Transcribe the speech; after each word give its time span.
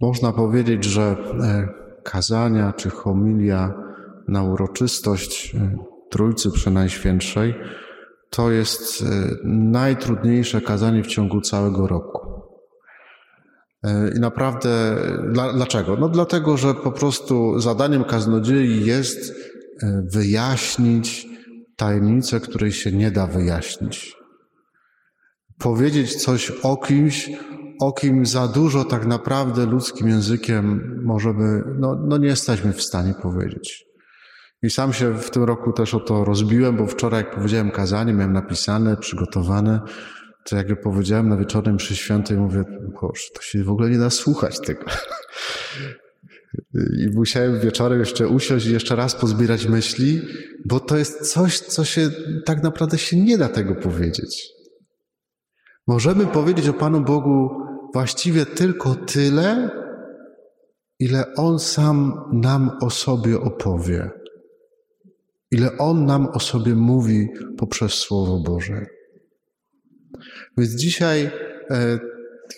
Można 0.00 0.32
powiedzieć, 0.32 0.84
że 0.84 1.02
e, 1.02 1.68
kazania 2.02 2.72
czy 2.72 2.90
homilia 2.90 3.74
na 4.28 4.42
uroczystość 4.42 5.54
e, 5.54 5.76
Trójcy 6.10 6.50
Przenajświętszej 6.50 7.54
to 8.30 8.50
jest 8.50 9.02
e, 9.02 9.06
najtrudniejsze 9.44 10.60
kazanie 10.60 11.02
w 11.02 11.06
ciągu 11.06 11.40
całego 11.40 11.86
roku. 11.86 12.30
I 14.16 14.20
naprawdę, 14.20 14.96
dlaczego? 15.54 15.96
No 15.96 16.08
dlatego, 16.08 16.56
że 16.56 16.74
po 16.74 16.92
prostu 16.92 17.60
zadaniem 17.60 18.04
kaznodziei 18.04 18.84
jest 18.84 19.34
wyjaśnić 20.12 21.26
tajemnicę, 21.76 22.40
której 22.40 22.72
się 22.72 22.92
nie 22.92 23.10
da 23.10 23.26
wyjaśnić. 23.26 24.16
Powiedzieć 25.58 26.14
coś 26.14 26.50
o 26.50 26.76
kimś, 26.76 27.30
o 27.80 27.92
kim 27.92 28.26
za 28.26 28.48
dużo 28.48 28.84
tak 28.84 29.06
naprawdę 29.06 29.66
ludzkim 29.66 30.08
językiem 30.08 30.96
możemy, 31.04 31.62
no, 31.78 31.96
no 32.08 32.18
nie 32.18 32.28
jesteśmy 32.28 32.72
w 32.72 32.82
stanie 32.82 33.14
powiedzieć. 33.22 33.84
I 34.62 34.70
sam 34.70 34.92
się 34.92 35.14
w 35.14 35.30
tym 35.30 35.44
roku 35.44 35.72
też 35.72 35.94
o 35.94 36.00
to 36.00 36.24
rozbiłem, 36.24 36.76
bo 36.76 36.86
wczoraj, 36.86 37.24
jak 37.24 37.34
powiedziałem 37.34 37.70
kazanie, 37.70 38.12
miałem 38.12 38.32
napisane, 38.32 38.96
przygotowane, 38.96 39.80
to 40.44 40.56
jak 40.56 40.82
powiedziałem 40.82 41.28
na 41.28 41.36
wieczornym 41.36 41.76
przy 41.76 41.96
świętej, 41.96 42.36
mówię, 42.36 42.64
boże, 43.00 43.22
to 43.34 43.42
się 43.42 43.64
w 43.64 43.70
ogóle 43.70 43.90
nie 43.90 43.98
da 43.98 44.10
słuchać 44.10 44.60
tego. 44.60 44.84
I 46.74 47.08
musiałem 47.14 47.60
wieczorem 47.60 47.98
jeszcze 47.98 48.28
usiąść 48.28 48.66
i 48.66 48.72
jeszcze 48.72 48.96
raz 48.96 49.14
pozbierać 49.14 49.66
myśli, 49.66 50.20
bo 50.66 50.80
to 50.80 50.96
jest 50.96 51.32
coś, 51.32 51.60
co 51.60 51.84
się 51.84 52.10
tak 52.44 52.62
naprawdę 52.62 52.98
się 52.98 53.20
nie 53.20 53.38
da 53.38 53.48
tego 53.48 53.74
powiedzieć. 53.74 54.48
Możemy 55.86 56.26
powiedzieć 56.26 56.68
o 56.68 56.72
Panu 56.72 57.00
Bogu 57.00 57.50
właściwie 57.94 58.46
tylko 58.46 58.94
tyle, 58.94 59.70
ile 60.98 61.34
On 61.36 61.58
sam 61.58 62.24
nam 62.32 62.70
o 62.80 62.90
sobie 62.90 63.40
opowie, 63.40 64.10
ile 65.50 65.78
On 65.78 66.04
nam 66.06 66.28
o 66.28 66.40
sobie 66.40 66.74
mówi 66.74 67.28
poprzez 67.58 67.92
Słowo 67.92 68.40
Boże. 68.40 68.86
Więc 70.58 70.74
dzisiaj 70.74 71.30
e, 71.70 71.98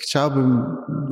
chciałbym, 0.00 0.64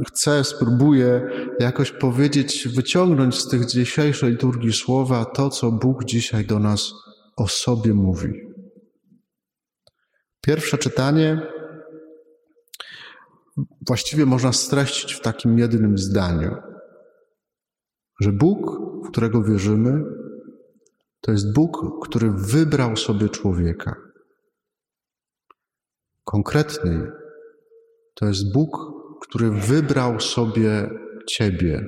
chcę, 0.08 0.44
spróbuję 0.44 1.28
jakoś 1.60 1.92
powiedzieć, 1.92 2.68
wyciągnąć 2.68 3.34
z 3.34 3.48
tych 3.48 3.66
dzisiejszej 3.66 4.30
liturgii 4.30 4.72
słowa 4.72 5.24
to, 5.24 5.50
co 5.50 5.72
Bóg 5.72 6.04
dzisiaj 6.04 6.44
do 6.44 6.58
nas 6.58 6.92
o 7.36 7.48
sobie 7.48 7.94
mówi. 7.94 8.32
Pierwsze 10.40 10.78
czytanie 10.78 11.42
właściwie 13.86 14.26
można 14.26 14.52
streścić 14.52 15.14
w 15.14 15.20
takim 15.20 15.58
jednym 15.58 15.98
zdaniu, 15.98 16.56
że 18.20 18.32
Bóg, 18.32 18.70
w 19.06 19.10
którego 19.10 19.42
wierzymy, 19.42 20.04
to 21.20 21.32
jest 21.32 21.54
Bóg, 21.54 21.78
który 22.02 22.30
wybrał 22.30 22.96
sobie 22.96 23.28
człowieka. 23.28 23.96
Konkretniej, 26.24 27.00
to 28.14 28.26
jest 28.26 28.52
Bóg, 28.52 28.76
który 29.22 29.50
wybrał 29.50 30.20
sobie 30.20 30.90
Ciebie. 31.26 31.86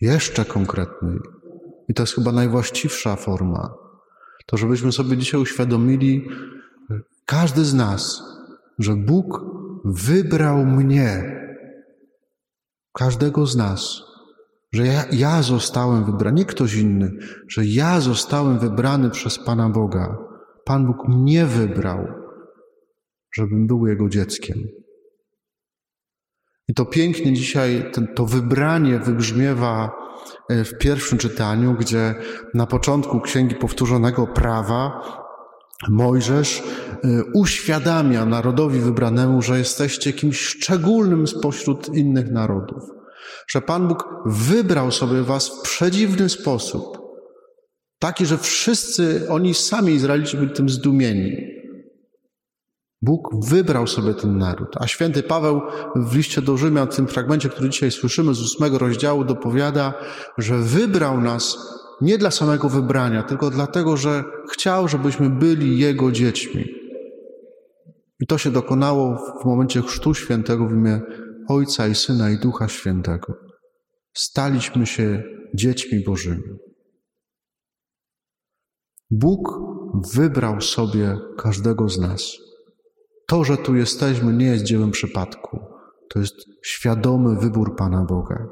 Jeszcze 0.00 0.44
konkretniej. 0.44 1.18
I 1.88 1.94
to 1.94 2.02
jest 2.02 2.14
chyba 2.14 2.32
najwłaściwsza 2.32 3.16
forma. 3.16 3.74
To, 4.46 4.56
żebyśmy 4.56 4.92
sobie 4.92 5.16
dzisiaj 5.16 5.40
uświadomili, 5.40 6.28
każdy 7.26 7.64
z 7.64 7.74
nas, 7.74 8.22
że 8.78 8.96
Bóg 8.96 9.40
wybrał 9.84 10.66
mnie, 10.66 11.40
każdego 12.92 13.46
z 13.46 13.56
nas, 13.56 14.02
że 14.72 14.86
ja, 14.86 15.04
ja 15.12 15.42
zostałem 15.42 16.04
wybrany, 16.04 16.38
nie 16.38 16.44
ktoś 16.44 16.74
inny, 16.74 17.10
że 17.48 17.64
ja 17.64 18.00
zostałem 18.00 18.58
wybrany 18.58 19.10
przez 19.10 19.38
Pana 19.38 19.70
Boga. 19.70 20.18
Pan 20.64 20.86
Bóg 20.86 21.08
mnie 21.08 21.46
wybrał, 21.46 22.06
żebym 23.34 23.66
był 23.66 23.86
Jego 23.86 24.08
dzieckiem. 24.08 24.58
I 26.68 26.74
to 26.74 26.84
pięknie 26.84 27.32
dzisiaj 27.32 27.90
ten, 27.92 28.08
to 28.14 28.26
wybranie 28.26 28.98
wybrzmiewa 28.98 29.90
e, 30.48 30.64
w 30.64 30.78
pierwszym 30.78 31.18
czytaniu, 31.18 31.74
gdzie 31.74 32.14
na 32.54 32.66
początku 32.66 33.20
Księgi 33.20 33.54
Powtórzonego 33.54 34.26
Prawa 34.26 35.00
Mojżesz 35.88 36.62
e, 37.04 37.24
uświadamia 37.34 38.26
narodowi 38.26 38.80
wybranemu, 38.80 39.42
że 39.42 39.58
jesteście 39.58 40.12
kimś 40.12 40.40
szczególnym 40.40 41.26
spośród 41.26 41.94
innych 41.94 42.30
narodów. 42.30 42.82
Że 43.48 43.60
Pan 43.60 43.88
Bóg 43.88 44.04
wybrał 44.26 44.92
sobie 44.92 45.22
was 45.22 45.48
w 45.48 45.62
przedziwny 45.62 46.28
sposób. 46.28 46.98
Taki, 47.98 48.26
że 48.26 48.38
wszyscy 48.38 49.26
oni 49.28 49.54
sami 49.54 49.92
Izraelici 49.92 50.36
byli 50.36 50.50
tym 50.50 50.68
zdumieni. 50.68 51.36
Bóg 53.02 53.44
wybrał 53.44 53.86
sobie 53.86 54.14
ten 54.14 54.38
naród, 54.38 54.68
a 54.80 54.86
święty 54.86 55.22
Paweł 55.22 55.60
w 55.96 56.16
liście 56.16 56.42
do 56.42 56.56
Rzymian, 56.56 56.90
w 56.90 56.96
tym 56.96 57.06
fragmencie, 57.06 57.48
który 57.48 57.68
dzisiaj 57.68 57.90
słyszymy 57.90 58.34
z 58.34 58.40
ósmego 58.40 58.78
rozdziału, 58.78 59.24
dopowiada, 59.24 59.94
że 60.38 60.58
wybrał 60.58 61.20
nas 61.20 61.56
nie 62.00 62.18
dla 62.18 62.30
samego 62.30 62.68
wybrania, 62.68 63.22
tylko 63.22 63.50
dlatego, 63.50 63.96
że 63.96 64.24
chciał, 64.52 64.88
żebyśmy 64.88 65.30
byli 65.30 65.78
Jego 65.78 66.12
dziećmi. 66.12 66.64
I 68.20 68.26
to 68.26 68.38
się 68.38 68.50
dokonało 68.50 69.16
w 69.42 69.44
momencie 69.44 69.82
chrztu 69.82 70.14
świętego 70.14 70.66
w 70.66 70.72
imię 70.72 71.00
Ojca 71.48 71.86
i 71.86 71.94
Syna 71.94 72.30
i 72.30 72.38
Ducha 72.38 72.68
Świętego. 72.68 73.34
Staliśmy 74.14 74.86
się 74.86 75.22
dziećmi 75.54 76.04
Bożymi. 76.04 76.42
Bóg 79.10 79.60
wybrał 80.14 80.60
sobie 80.60 81.18
każdego 81.38 81.88
z 81.88 81.98
nas. 81.98 82.36
To, 83.26 83.44
że 83.44 83.56
tu 83.56 83.76
jesteśmy, 83.76 84.32
nie 84.32 84.46
jest 84.46 84.64
dziełem 84.64 84.90
przypadku. 84.90 85.58
To 86.08 86.18
jest 86.18 86.34
świadomy 86.62 87.40
wybór 87.40 87.76
Pana 87.76 88.04
Boga. 88.04 88.48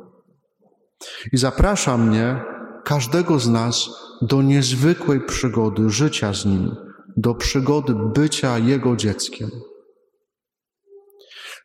I 1.33 1.37
zaprasza 1.37 1.99
mnie, 1.99 2.41
każdego 2.89 3.39
z 3.39 3.49
nas, 3.49 3.91
do 4.23 4.43
niezwykłej 4.43 5.21
przygody 5.21 5.91
życia 5.91 6.35
z 6.35 6.47
Nim, 6.47 6.77
do 7.17 7.35
przygody 7.35 7.95
bycia 7.95 8.59
Jego 8.59 8.97
dzieckiem. 8.97 9.51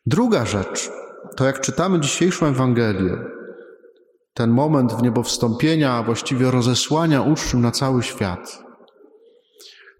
Druga 0.06 0.46
rzecz, 0.46 0.90
to 1.36 1.44
jak 1.44 1.60
czytamy 1.60 2.00
dzisiejszą 2.00 2.46
Ewangelię, 2.46 3.16
ten 4.34 4.50
moment 4.50 4.92
w 4.92 5.02
niebowstąpienia, 5.02 5.92
a 5.92 6.02
właściwie 6.02 6.50
rozesłania 6.50 7.22
uczniów 7.22 7.62
na 7.62 7.70
cały 7.70 8.02
świat, 8.02 8.64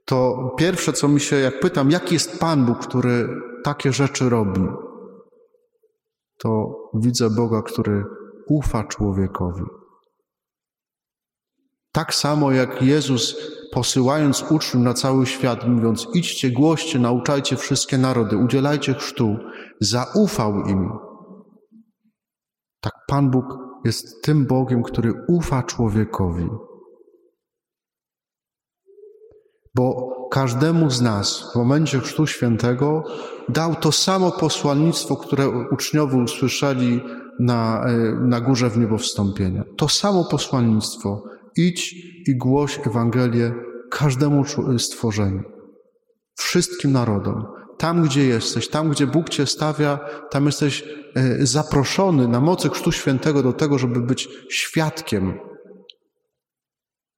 to 0.05 0.51
pierwsze, 0.59 0.93
co 0.93 1.09
mi 1.09 1.21
się, 1.21 1.37
jak 1.37 1.61
pytam, 1.61 1.91
jaki 1.91 2.15
jest 2.15 2.39
Pan 2.41 2.67
Bóg, 2.67 2.79
który 2.79 3.29
takie 3.63 3.93
rzeczy 3.93 4.29
robi, 4.29 4.67
to 6.39 6.77
widzę 6.95 7.31
Boga, 7.31 7.63
który 7.63 8.05
ufa 8.49 8.85
człowiekowi. 8.85 9.84
Tak 11.95 12.15
samo 12.15 12.53
jak 12.53 12.83
Jezus, 12.83 13.37
posyłając 13.73 14.45
uczniów 14.51 14.85
na 14.85 14.95
cały 14.95 15.27
świat, 15.27 15.69
mówiąc: 15.69 16.07
idźcie, 16.15 16.51
głoście, 16.51 16.99
nauczajcie 16.99 17.57
wszystkie 17.57 17.99
narody, 17.99 18.37
udzielajcie 18.37 18.95
chrztu, 18.95 19.37
zaufał 19.81 20.53
im. 20.67 20.91
Tak 22.81 22.93
Pan 23.09 23.31
Bóg 23.31 23.45
jest 23.85 24.23
tym 24.23 24.47
Bogiem, 24.47 24.83
który 24.83 25.13
ufa 25.29 25.63
człowiekowi. 25.63 26.49
Bo 29.75 30.15
każdemu 30.31 30.91
z 30.91 31.01
nas 31.01 31.53
w 31.53 31.57
momencie 31.57 32.01
Chrztu 32.01 32.27
Świętego 32.27 33.03
dał 33.49 33.75
to 33.75 33.93
samo 33.93 34.33
posłannictwo, 34.33 35.17
które 35.17 35.49
uczniowie 35.49 36.17
usłyszeli 36.17 37.01
na, 37.41 37.85
e, 37.87 38.15
na 38.21 38.41
górze 38.41 38.71
w 38.71 38.79
niebo 38.79 38.99
wstąpienia. 38.99 39.65
To 39.77 39.89
samo 39.89 40.25
posłannictwo. 40.25 41.34
Idź 41.57 41.95
i 42.27 42.37
głoś 42.37 42.81
Ewangelię 42.87 43.55
każdemu 43.91 44.45
stworzeniu, 44.79 45.43
wszystkim 46.35 46.93
narodom. 46.93 47.47
Tam, 47.79 48.03
gdzie 48.03 48.27
jesteś, 48.27 48.69
tam, 48.69 48.91
gdzie 48.91 49.07
Bóg 49.07 49.29
Cię 49.29 49.47
stawia, 49.47 49.99
tam 50.31 50.47
jesteś 50.47 50.85
e, 51.15 51.47
zaproszony 51.47 52.29
na 52.29 52.41
mocy 52.41 52.69
Chrztu 52.69 52.93
Świętego 52.93 53.43
do 53.43 53.53
tego, 53.53 53.79
żeby 53.79 54.01
być 54.01 54.29
świadkiem 54.51 55.39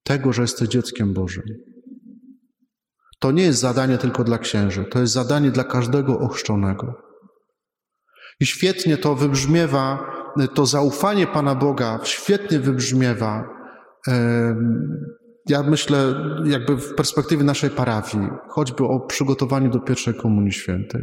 tego, 0.02 0.32
że 0.32 0.42
jesteś 0.42 0.68
dzieckiem 0.68 1.14
Bożym. 1.14 1.44
To 3.18 3.32
nie 3.32 3.42
jest 3.42 3.60
zadanie 3.60 3.98
tylko 3.98 4.24
dla 4.24 4.38
księży, 4.38 4.84
to 4.84 5.00
jest 5.00 5.12
zadanie 5.12 5.50
dla 5.50 5.64
każdego 5.64 6.18
ochrzczonego. 6.18 6.94
I 8.40 8.46
świetnie 8.46 8.96
to 8.96 9.14
wybrzmiewa, 9.14 10.12
to 10.54 10.66
zaufanie 10.66 11.26
Pana 11.26 11.54
Boga 11.54 12.00
świetnie 12.04 12.60
wybrzmiewa. 12.60 13.55
Ja 15.48 15.62
myślę, 15.62 16.14
jakby 16.44 16.76
w 16.76 16.94
perspektywie 16.94 17.44
naszej 17.44 17.70
parafii, 17.70 18.28
choćby 18.48 18.84
o 18.84 19.00
przygotowaniu 19.00 19.70
do 19.70 19.80
pierwszej 19.80 20.14
Komunii 20.14 20.52
Świętej. 20.52 21.02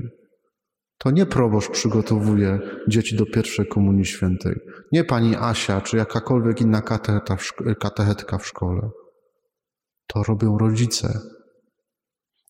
To 0.97 1.11
nie 1.11 1.25
proboszcz 1.25 1.71
przygotowuje 1.71 2.59
dzieci 2.87 3.15
do 3.15 3.25
pierwszej 3.25 3.67
komunii 3.67 4.05
świętej. 4.05 4.55
Nie 4.91 5.03
pani 5.03 5.35
Asia, 5.35 5.81
czy 5.81 5.97
jakakolwiek 5.97 6.61
inna 6.61 6.81
katechetka 7.79 8.37
w 8.37 8.47
szkole. 8.47 8.89
To 10.07 10.23
robią 10.23 10.57
rodzice. 10.57 11.19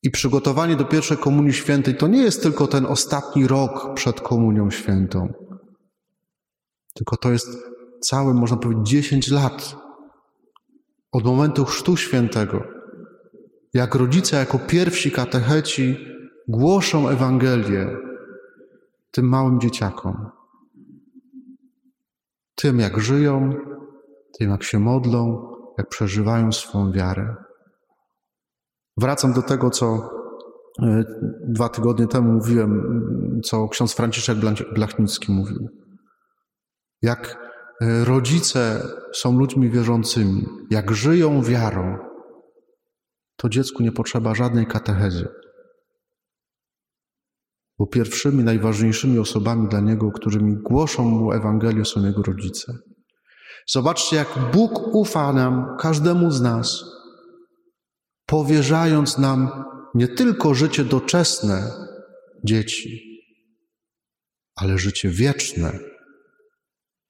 I 0.04 0.12
przygotowanie 0.12 0.76
do 0.76 0.86
pierwszej 0.86 1.18
komunii 1.18 1.54
świętej 1.54 1.98
to 1.98 2.08
nie 2.08 2.22
jest 2.22 2.44
tylko 2.44 2.68
ten 2.68 2.86
ostatni 2.86 3.48
rok 3.48 3.94
przed 3.96 4.22
komunią 4.22 4.72
świętą. 4.72 5.34
Tylko 6.96 7.18
to 7.18 7.32
jest 7.32 7.48
całe, 8.02 8.34
można 8.34 8.58
powiedzieć, 8.58 8.88
10 8.88 9.32
lat 9.32 9.76
od 11.14 11.26
momentu 11.26 11.66
chrztu 11.66 11.98
świętego. 11.98 12.64
Jak 13.74 13.96
rodzice, 13.96 14.38
jako 14.38 14.60
pierwsi 14.60 15.12
katecheci 15.12 15.98
głoszą 16.48 17.10
Ewangelię 17.10 17.98
tym 19.12 19.30
małym 19.30 19.60
dzieciakom. 19.60 20.30
Tym, 22.56 22.80
jak 22.80 23.00
żyją, 23.00 23.54
tym, 24.40 24.50
jak 24.50 24.64
się 24.64 24.80
modlą, 24.80 25.52
jak 25.78 25.90
przeżywają 25.90 26.52
swoją 26.52 26.92
wiarę. 26.92 27.36
Wracam 28.98 29.34
do 29.34 29.42
tego, 29.42 29.70
co 29.70 30.10
e, 30.82 31.04
dwa 31.48 31.70
tygodnie 31.70 32.08
temu 32.08 32.32
mówiłem, 32.32 33.02
co 33.44 33.68
ksiądz 33.68 33.94
Franciszek 33.94 34.38
Blachnicki 34.74 35.32
mówił. 35.32 35.70
Jak 37.02 37.53
rodzice 38.04 38.88
są 39.14 39.38
ludźmi 39.38 39.70
wierzącymi, 39.70 40.46
jak 40.70 40.92
żyją 40.92 41.44
wiarą, 41.44 41.98
to 43.36 43.50
dziecku 43.50 43.84
nie 43.84 43.92
potrzeba 43.92 44.36
żadnej 44.36 44.68
katechezy. 44.68 45.28
Bo 47.80 47.88
pierwszymi, 47.88 48.44
najważniejszymi 48.44 49.20
osobami 49.20 49.70
dla 49.70 49.80
niego, 49.80 50.12
którymi 50.12 50.56
głoszą 50.56 51.04
mu 51.04 51.32
Ewangelię, 51.32 51.86
są 51.86 52.06
jego 52.06 52.24
rodzice. 52.24 52.74
Zobaczcie, 53.68 54.16
jak 54.16 54.40
Bóg 54.54 54.96
ufa 54.96 55.34
nam, 55.34 55.66
każdemu 55.80 56.32
z 56.32 56.42
nas, 56.42 56.84
powierzając 58.26 59.18
nam 59.18 59.64
nie 59.96 60.08
tylko 60.08 60.54
życie 60.54 60.84
doczesne 60.84 61.72
dzieci, 62.46 63.20
ale 64.56 64.78
życie 64.78 65.10
wieczne. 65.10 65.93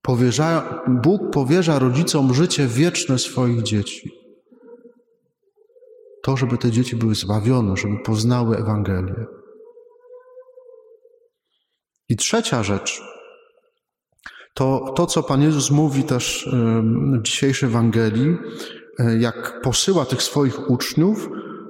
Powierza, 0.03 0.81
Bóg 0.87 1.31
powierza 1.31 1.79
rodzicom 1.79 2.33
życie 2.33 2.67
wieczne 2.67 3.19
swoich 3.19 3.63
dzieci. 3.63 4.11
To, 6.23 6.37
żeby 6.37 6.57
te 6.57 6.71
dzieci 6.71 6.95
były 6.95 7.15
zbawione, 7.15 7.77
żeby 7.77 7.97
poznały 7.99 8.57
Ewangelię. 8.57 9.25
I 12.09 12.15
trzecia 12.15 12.63
rzecz, 12.63 13.01
to 14.53 14.93
to, 14.95 15.05
co 15.05 15.23
Pan 15.23 15.41
Jezus 15.41 15.71
mówi 15.71 16.03
też 16.03 16.49
w 17.19 17.21
dzisiejszej 17.21 17.69
Ewangelii, 17.69 18.37
e, 18.99 19.17
jak 19.17 19.61
posyła 19.61 20.05
tych 20.05 20.23
swoich 20.23 20.69
uczniów, 20.69 21.29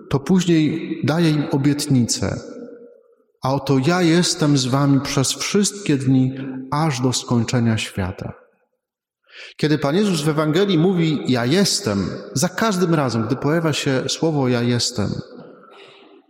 to 0.09 0.19
później 0.19 0.99
daje 1.03 1.29
im 1.29 1.43
obietnicę. 1.51 2.52
A 3.43 3.53
oto 3.53 3.77
ja 3.87 4.01
jestem 4.01 4.57
z 4.57 4.65
wami 4.65 5.01
przez 5.01 5.33
wszystkie 5.33 5.97
dni, 5.97 6.35
aż 6.71 7.01
do 7.01 7.13
skończenia 7.13 7.77
świata. 7.77 8.33
Kiedy 9.57 9.77
Pan 9.77 9.95
Jezus 9.95 10.21
w 10.21 10.29
Ewangelii 10.29 10.77
mówi 10.77 11.23
ja 11.27 11.45
jestem, 11.45 12.05
za 12.33 12.49
każdym 12.49 12.93
razem, 12.93 13.23
gdy 13.25 13.35
pojawia 13.35 13.73
się 13.73 14.03
słowo 14.07 14.47
ja 14.47 14.61
jestem, 14.61 15.09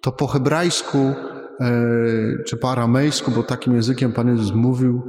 to 0.01 0.11
po 0.11 0.27
hebrajsku 0.27 0.97
e, 0.97 1.13
czy 2.47 2.57
po 2.57 2.71
aramejsku, 2.71 3.31
bo 3.31 3.43
takim 3.43 3.75
językiem 3.75 4.13
Pan 4.13 4.27
Jezus 4.27 4.53
mówił, 4.53 5.01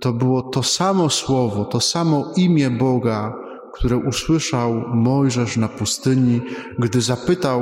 to 0.00 0.12
było 0.12 0.42
to 0.42 0.62
samo 0.62 1.10
słowo, 1.10 1.64
to 1.64 1.80
samo 1.80 2.32
imię 2.36 2.70
Boga, 2.70 3.32
które 3.74 3.96
usłyszał 3.96 4.74
Mojżesz 4.94 5.56
na 5.56 5.68
pustyni, 5.68 6.40
gdy 6.78 7.00
zapytał 7.00 7.60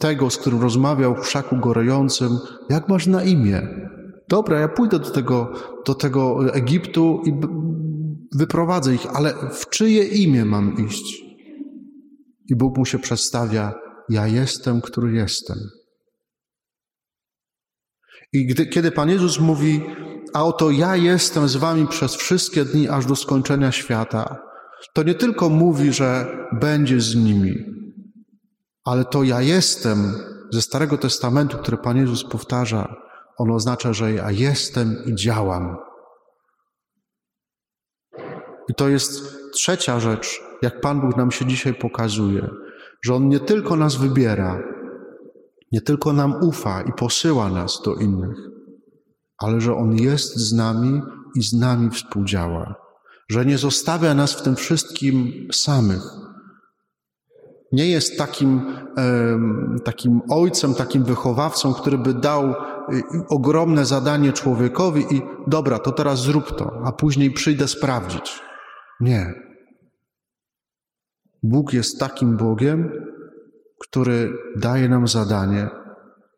tego, 0.00 0.30
z 0.30 0.38
którym 0.38 0.60
rozmawiał 0.60 1.14
w 1.14 1.30
szaku 1.30 1.56
gorejącym, 1.56 2.38
jak 2.70 2.88
masz 2.88 3.06
na 3.06 3.24
imię? 3.24 3.68
Dobra, 4.28 4.60
ja 4.60 4.68
pójdę 4.68 4.98
do 4.98 5.10
tego, 5.10 5.52
do 5.86 5.94
tego 5.94 6.54
Egiptu 6.54 7.22
i 7.26 7.32
wyprowadzę 8.36 8.94
ich, 8.94 9.06
ale 9.16 9.34
w 9.52 9.68
czyje 9.68 10.04
imię 10.04 10.44
mam 10.44 10.86
iść? 10.86 11.24
I 12.50 12.56
Bóg 12.56 12.78
mu 12.78 12.84
się 12.84 12.98
przedstawia, 12.98 13.74
ja 14.08 14.26
jestem, 14.26 14.80
który 14.80 15.12
jestem. 15.12 15.58
I 18.32 18.46
gdy, 18.46 18.66
kiedy 18.66 18.90
Pan 18.90 19.08
Jezus 19.08 19.40
mówi, 19.40 19.82
a 20.34 20.44
oto 20.44 20.70
ja 20.70 20.96
jestem 20.96 21.48
z 21.48 21.56
wami 21.56 21.86
przez 21.86 22.14
wszystkie 22.14 22.64
dni, 22.64 22.88
aż 22.88 23.06
do 23.06 23.16
skończenia 23.16 23.72
świata, 23.72 24.38
to 24.94 25.02
nie 25.02 25.14
tylko 25.14 25.48
mówi, 25.48 25.92
że 25.92 26.36
będzie 26.60 27.00
z 27.00 27.16
nimi, 27.16 27.71
ale 28.84 29.04
to 29.04 29.22
ja 29.22 29.40
jestem 29.40 30.14
ze 30.52 30.62
Starego 30.62 30.98
Testamentu, 30.98 31.58
który 31.58 31.76
Pan 31.76 31.96
Jezus 31.96 32.24
powtarza, 32.24 32.96
on 33.38 33.50
oznacza, 33.50 33.92
że 33.92 34.12
ja 34.12 34.30
jestem 34.30 34.96
i 35.06 35.14
działam. 35.14 35.76
I 38.68 38.74
to 38.74 38.88
jest 38.88 39.36
trzecia 39.52 40.00
rzecz, 40.00 40.40
jak 40.62 40.80
Pan 40.80 41.00
Bóg 41.00 41.16
nam 41.16 41.30
się 41.30 41.46
dzisiaj 41.46 41.74
pokazuje, 41.74 42.50
że 43.04 43.14
On 43.14 43.28
nie 43.28 43.40
tylko 43.40 43.76
nas 43.76 43.96
wybiera, 43.96 44.62
nie 45.72 45.80
tylko 45.80 46.12
nam 46.12 46.34
ufa 46.42 46.82
i 46.82 46.92
posyła 46.92 47.48
nas 47.48 47.82
do 47.84 47.94
innych, 47.94 48.36
ale 49.38 49.60
że 49.60 49.74
On 49.74 49.96
jest 49.96 50.36
z 50.36 50.52
nami 50.52 51.02
i 51.36 51.42
z 51.42 51.52
nami 51.52 51.90
współdziała, 51.90 52.74
że 53.28 53.46
nie 53.46 53.58
zostawia 53.58 54.14
nas 54.14 54.32
w 54.32 54.42
tym 54.42 54.56
wszystkim 54.56 55.48
samych. 55.52 56.02
Nie 57.72 57.90
jest 57.90 58.18
takim, 58.18 58.76
takim 59.84 60.20
ojcem, 60.30 60.74
takim 60.74 61.04
wychowawcą, 61.04 61.74
który 61.74 61.98
by 61.98 62.14
dał 62.14 62.50
y, 62.50 62.54
ogromne 63.28 63.86
zadanie 63.86 64.32
człowiekowi 64.32 65.16
i 65.16 65.22
dobra, 65.46 65.78
to 65.78 65.92
teraz 65.92 66.22
zrób 66.22 66.56
to, 66.56 66.82
a 66.84 66.92
później 66.92 67.30
przyjdę 67.30 67.68
sprawdzić. 67.68 68.40
Nie. 69.00 69.34
Bóg 71.42 71.72
jest 71.72 72.00
takim 72.00 72.36
Bogiem, 72.36 72.92
który 73.80 74.32
daje 74.56 74.88
nam 74.88 75.08
zadanie, 75.08 75.70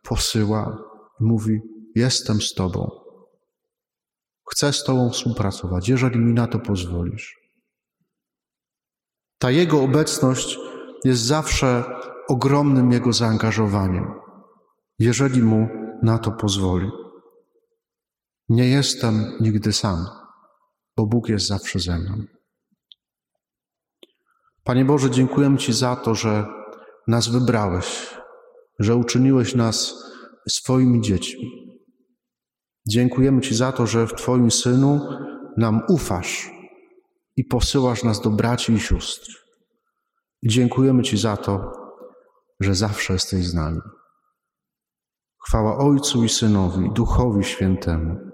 posyła, 0.02 0.78
mówi: 1.20 1.60
Jestem 1.94 2.40
z 2.40 2.54
Tobą. 2.54 2.90
Chcę 4.50 4.72
z 4.72 4.84
Tobą 4.84 5.10
współpracować, 5.10 5.88
jeżeli 5.88 6.18
mi 6.18 6.34
na 6.34 6.46
to 6.46 6.58
pozwolisz. 6.58 7.36
Ta 9.38 9.50
Jego 9.50 9.82
obecność 9.82 10.58
jest 11.04 11.22
zawsze 11.22 11.84
ogromnym 12.28 12.92
Jego 12.92 13.12
zaangażowaniem, 13.12 14.14
jeżeli 14.98 15.42
Mu 15.42 15.68
na 16.02 16.18
to 16.18 16.32
pozwoli. 16.32 16.90
Nie 18.48 18.68
jestem 18.68 19.24
nigdy 19.40 19.72
sam, 19.72 20.06
bo 20.96 21.06
Bóg 21.06 21.28
jest 21.28 21.46
zawsze 21.46 21.78
ze 21.78 21.98
mną. 21.98 22.24
Panie 24.64 24.84
Boże, 24.84 25.10
dziękujemy 25.10 25.58
Ci 25.58 25.72
za 25.72 25.96
to, 25.96 26.14
że 26.14 26.46
nas 27.06 27.28
wybrałeś, 27.28 28.16
że 28.78 28.96
uczyniłeś 28.96 29.54
nas 29.54 29.94
swoimi 30.48 31.00
dziećmi. 31.00 31.50
Dziękujemy 32.88 33.40
Ci 33.40 33.54
za 33.54 33.72
to, 33.72 33.86
że 33.86 34.06
w 34.06 34.14
Twoim 34.14 34.50
Synu 34.50 35.00
nam 35.56 35.80
ufasz 35.88 36.50
i 37.36 37.44
posyłasz 37.44 38.04
nas 38.04 38.20
do 38.20 38.30
braci 38.30 38.72
i 38.72 38.80
sióstr. 38.80 39.43
Dziękujemy 40.46 41.02
Ci 41.02 41.18
za 41.18 41.36
to, 41.36 41.72
że 42.60 42.74
zawsze 42.74 43.12
jesteś 43.12 43.46
z 43.46 43.54
nami. 43.54 43.80
Chwała 45.46 45.78
Ojcu 45.78 46.24
i 46.24 46.28
Synowi, 46.28 46.90
Duchowi 46.90 47.44
Świętemu 47.44 48.33